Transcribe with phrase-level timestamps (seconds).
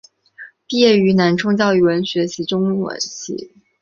[0.65, 3.51] 毕业于南充教育学院中文系。